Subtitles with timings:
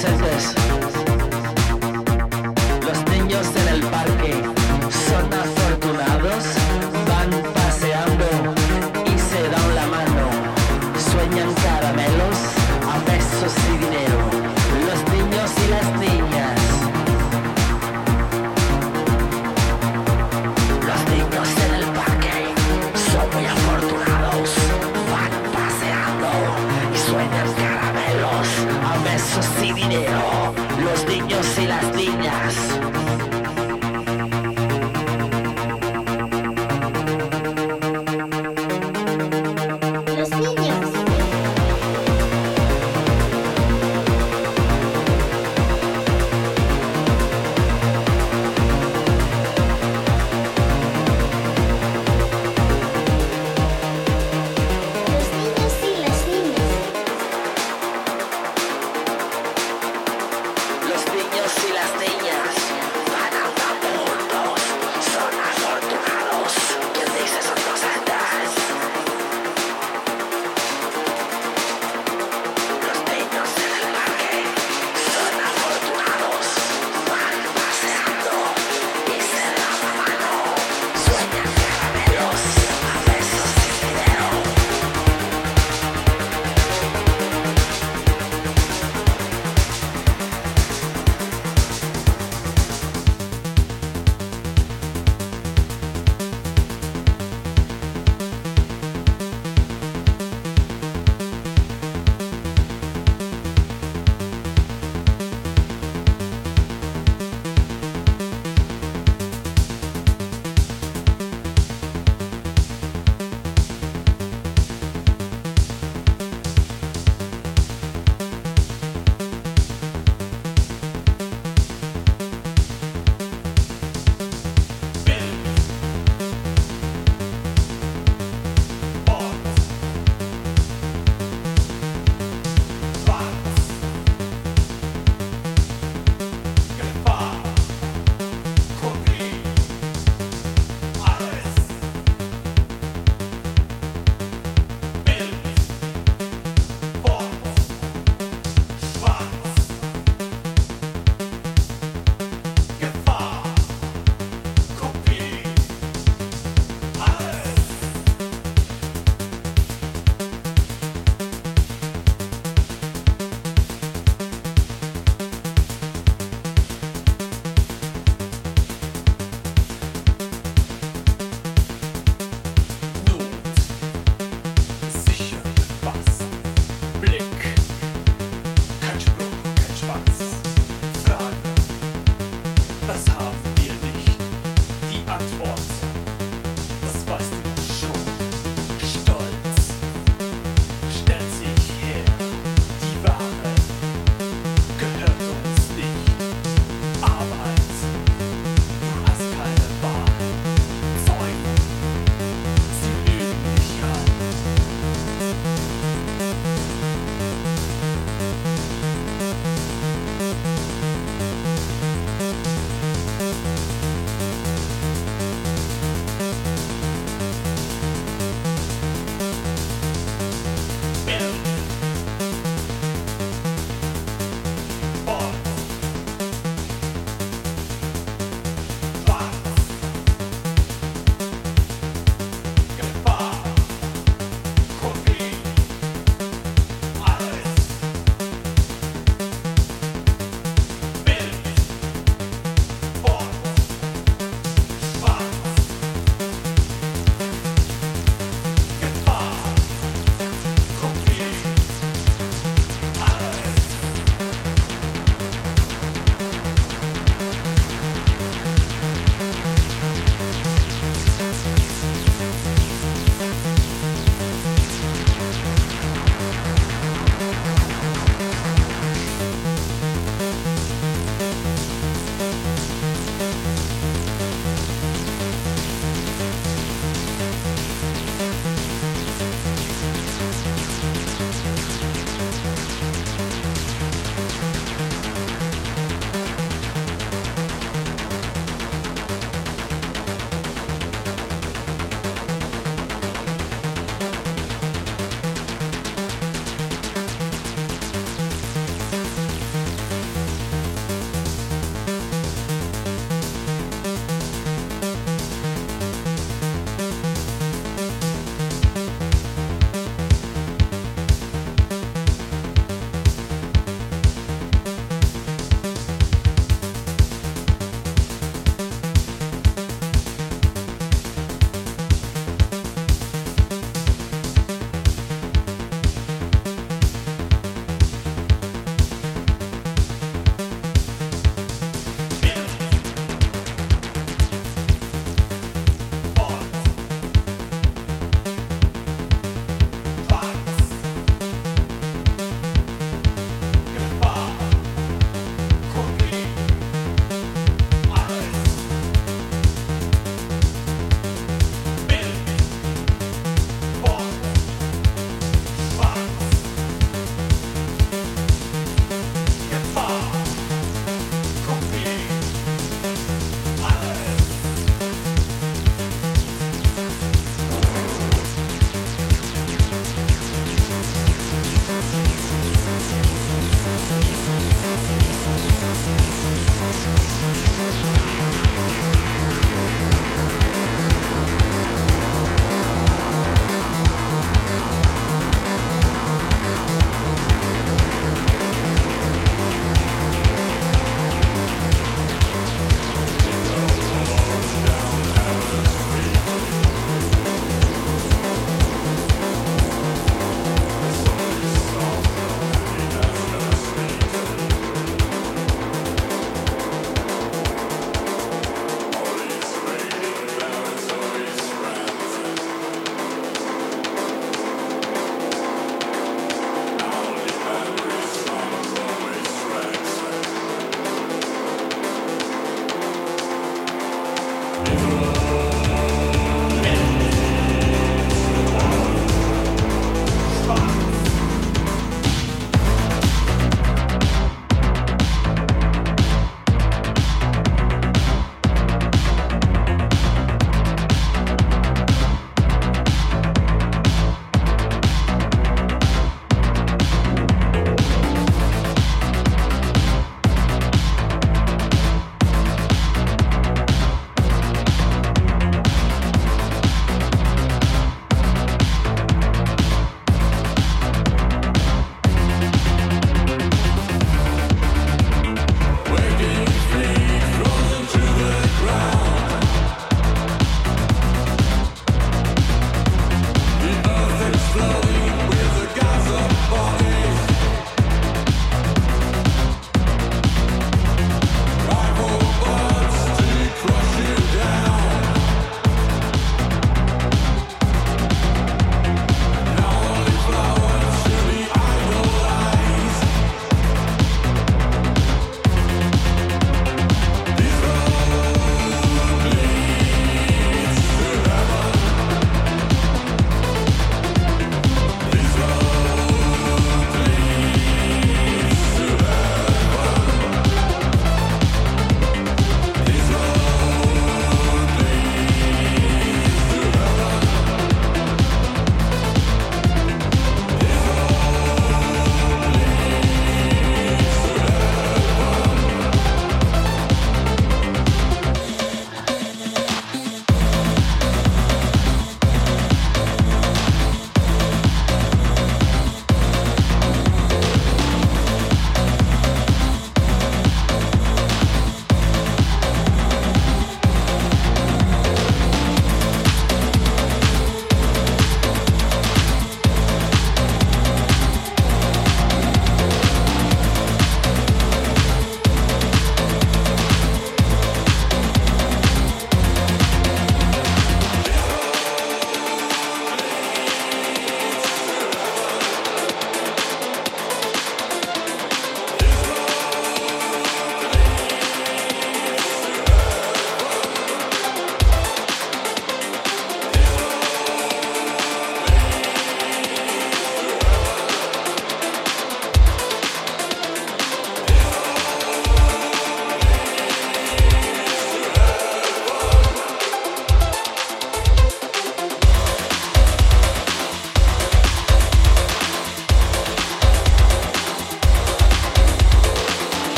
[0.00, 0.18] says
[0.54, 0.69] this.